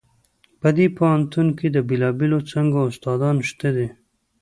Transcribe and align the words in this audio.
په 0.61 0.69
دې 0.77 0.87
پوهنتون 0.97 1.47
کې 1.57 1.67
د 1.71 1.77
بیلابیلو 1.89 2.39
څانګو 2.49 2.79
استادان 2.91 3.37
شته 3.49 3.69
دي 3.75 3.87